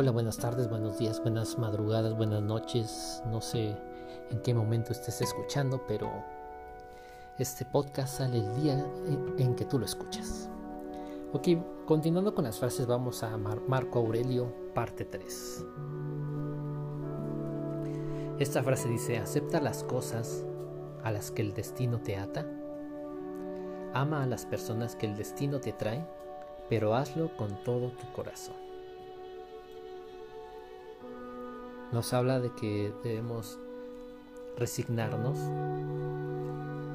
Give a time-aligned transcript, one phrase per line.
[0.00, 3.20] Hola, buenas tardes, buenos días, buenas madrugadas, buenas noches.
[3.32, 3.76] No sé
[4.30, 6.08] en qué momento estés escuchando, pero
[7.36, 8.86] este podcast sale el día
[9.38, 10.48] en que tú lo escuchas.
[11.32, 11.48] Ok,
[11.84, 15.64] continuando con las frases, vamos a Marco Aurelio, parte 3.
[18.38, 20.46] Esta frase dice, acepta las cosas
[21.02, 22.46] a las que el destino te ata.
[23.94, 26.06] Ama a las personas que el destino te trae,
[26.68, 28.67] pero hazlo con todo tu corazón.
[31.92, 33.58] Nos habla de que debemos
[34.56, 35.38] resignarnos,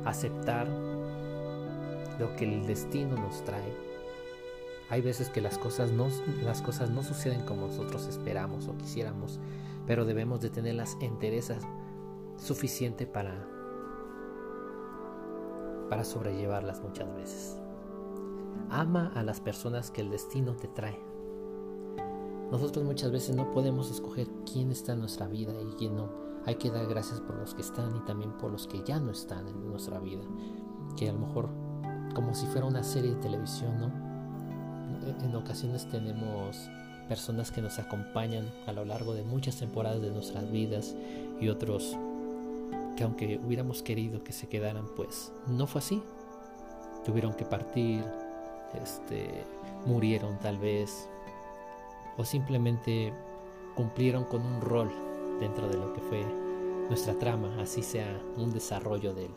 [0.06, 0.68] aceptar
[2.20, 3.74] lo que el destino nos trae.
[4.90, 6.08] Hay veces que las cosas no,
[6.44, 9.40] las cosas no suceden como nosotros esperamos o quisiéramos,
[9.88, 11.64] pero debemos de tener las enterezas
[12.38, 13.48] suficiente para,
[15.90, 17.58] para sobrellevarlas muchas veces.
[18.70, 21.13] Ama a las personas que el destino te trae.
[22.54, 26.08] Nosotros muchas veces no podemos escoger quién está en nuestra vida y quién no.
[26.46, 29.10] Hay que dar gracias por los que están y también por los que ya no
[29.10, 30.22] están en nuestra vida.
[30.96, 31.50] Que a lo mejor,
[32.14, 33.92] como si fuera una serie de televisión, ¿no?
[35.26, 36.70] En ocasiones tenemos
[37.10, 40.96] personas que nos acompañan a lo largo de muchas temporadas de nuestras vidas
[41.42, 41.98] y otros
[42.96, 46.04] que aunque hubiéramos querido que se quedaran, pues no fue así.
[47.04, 48.04] Tuvieron que partir,
[48.80, 49.44] este,
[49.88, 51.10] murieron tal vez,
[52.18, 53.14] o simplemente
[53.76, 54.92] cumplieron con un rol
[55.40, 56.26] dentro de lo que fue
[56.88, 59.32] nuestra trama, así sea un desarrollo del,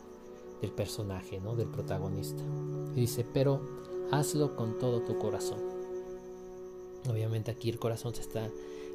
[0.61, 1.55] del personaje, ¿no?
[1.55, 2.43] del protagonista.
[2.95, 3.61] Y dice, pero
[4.11, 5.59] hazlo con todo tu corazón.
[7.09, 8.49] Obviamente aquí el corazón se está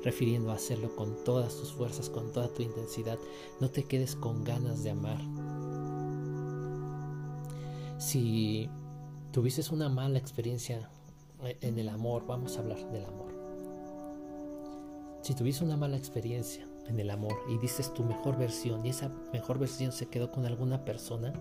[0.05, 3.19] refiriendo a hacerlo con todas tus fuerzas, con toda tu intensidad.
[3.60, 5.20] No te quedes con ganas de amar.
[7.98, 8.69] Si
[9.30, 10.91] tuvieses una mala experiencia
[11.60, 13.42] en el amor, vamos a hablar del amor.
[15.23, 19.09] Si tuviste una mala experiencia en el amor y dices tu mejor versión y esa
[19.33, 21.33] mejor versión se quedó con alguna persona,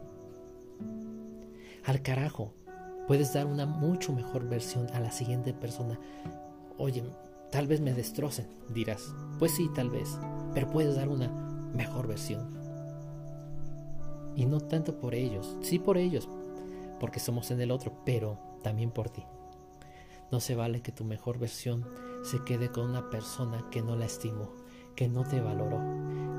[1.83, 2.53] al carajo,
[3.07, 5.99] puedes dar una mucho mejor versión a la siguiente persona.
[6.77, 7.03] Oye,
[7.51, 9.15] tal vez me destrocen, dirás.
[9.39, 10.15] Pues sí, tal vez,
[10.53, 11.29] pero puedes dar una
[11.73, 12.53] mejor versión.
[14.35, 16.29] Y no tanto por ellos, sí por ellos,
[16.99, 19.23] porque somos en el otro, pero también por ti.
[20.31, 21.85] No se vale que tu mejor versión
[22.23, 24.53] se quede con una persona que no la estimó,
[24.95, 25.79] que no te valoró,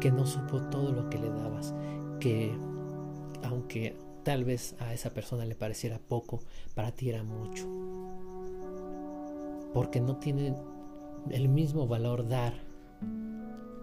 [0.00, 1.74] que no supo todo lo que le dabas,
[2.18, 2.56] que
[3.42, 6.40] aunque tal vez a esa persona le pareciera poco,
[6.74, 7.66] para ti era mucho.
[9.74, 10.54] Porque no tiene
[11.30, 12.54] el mismo valor dar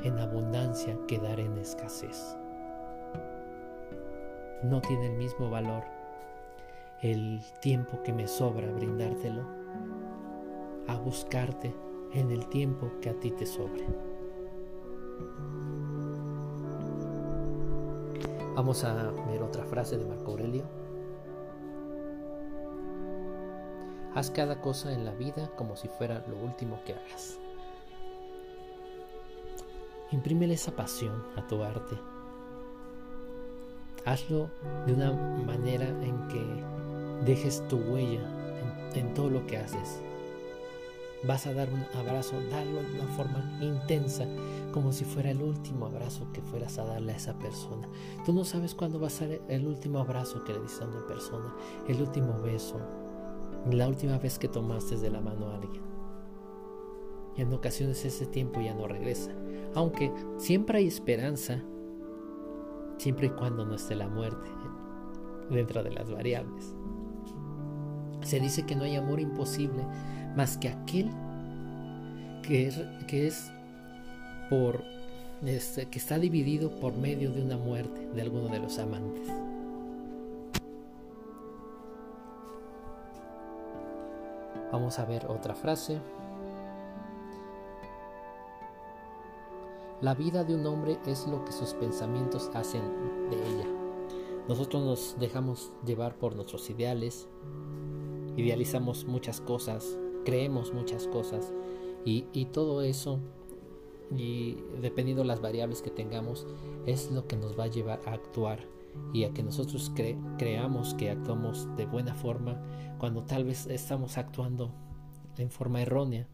[0.03, 2.36] en abundancia que dar en escasez.
[4.64, 5.84] No tiene el mismo valor
[7.02, 9.59] el tiempo que me sobra brindártelo
[10.90, 11.72] a buscarte
[12.14, 13.86] en el tiempo que a ti te sobre.
[18.56, 20.64] Vamos a ver otra frase de Marco Aurelio.
[24.16, 27.40] Haz cada cosa en la vida como si fuera lo último que hagas.
[30.12, 31.96] Imprímele esa pasión a tu arte.
[34.06, 34.50] Hazlo
[34.88, 38.22] de una manera en que dejes tu huella
[38.96, 40.02] en, en todo lo que haces
[41.24, 44.25] Vas a dar un abrazo, darlo de una forma intensa,
[44.72, 47.90] como si fuera el último abrazo que fueras a darle a esa persona.
[48.25, 51.06] Tú no sabes cuándo va a ser el último abrazo que le diste a una
[51.06, 51.53] persona,
[51.88, 52.79] el último beso,
[53.69, 55.84] la última vez que tomaste de la mano a alguien.
[57.35, 59.31] Y en ocasiones ese tiempo ya no regresa.
[59.75, 61.62] Aunque siempre hay esperanza,
[62.97, 64.50] siempre y cuando no esté la muerte
[65.50, 66.75] dentro de las variables.
[68.22, 69.85] Se dice que no hay amor imposible
[70.35, 71.09] más que aquel
[72.44, 73.51] que es, que es
[74.50, 74.84] por
[75.45, 79.28] este, que está dividido por medio de una muerte de alguno de los amantes.
[84.72, 85.99] Vamos a ver otra frase.
[90.02, 92.82] La vida de un hombre es lo que sus pensamientos hacen
[93.29, 93.67] de ella.
[94.47, 97.28] Nosotros nos dejamos llevar por nuestros ideales,
[98.35, 101.54] idealizamos muchas cosas, creemos muchas cosas
[102.06, 103.20] y, todo eso
[104.16, 106.48] y dependiendo las variables que tengamos
[106.86, 108.66] es lo que nos va a llevar a actuar
[109.14, 109.92] y a que nosotros
[110.38, 112.60] creamos que actuamos de buena forma
[112.98, 114.72] cuando tal vez estamos actuando
[115.38, 116.28] en forma errónea.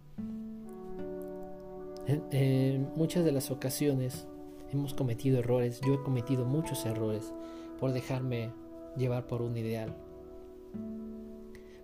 [2.31, 4.27] en, muchas de las ocasiones
[4.71, 7.33] hemos cometido errores, yo he cometido muchos errores
[7.79, 8.51] por dejarme
[8.95, 9.95] llevar por un ideal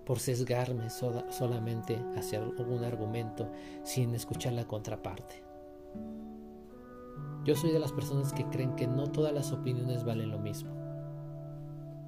[0.06, 3.50] por sesgarme solamente hacia algún argumento
[3.84, 5.44] sin escuchar la contraparte.
[7.44, 10.72] Yo soy de las personas que creen que no todas las opiniones valen lo mismo.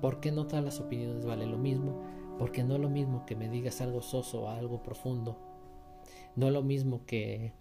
[0.01, 2.01] ¿Por qué no todas las opiniones valen lo mismo?
[2.38, 5.38] Porque no es lo mismo que me digas algo soso o algo profundo.
[6.36, 7.54] No es lo mismo que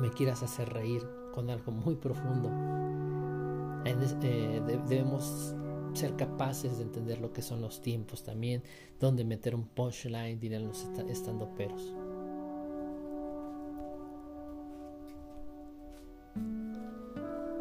[0.00, 2.50] me quieras hacer reír con algo muy profundo.
[3.84, 5.54] Eh, debemos
[5.96, 8.62] ser capaces de entender lo que son los tiempos también,
[9.00, 11.94] donde meter un punchline, dirán los estando peros.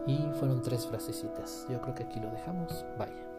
[0.07, 1.65] Y fueron tres frasecitas.
[1.69, 2.85] Yo creo que aquí lo dejamos.
[2.99, 3.34] Vaya.